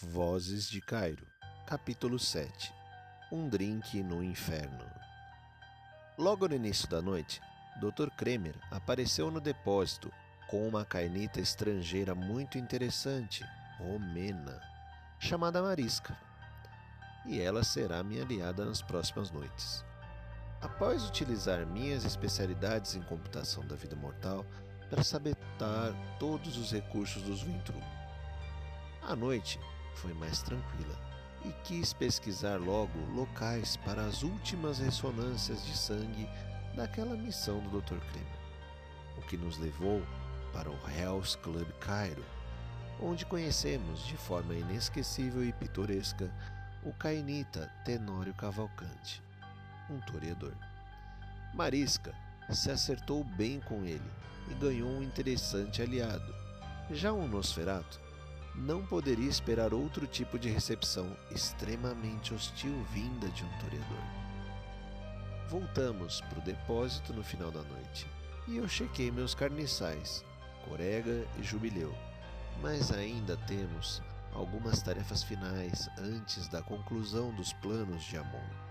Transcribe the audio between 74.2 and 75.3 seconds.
algumas tarefas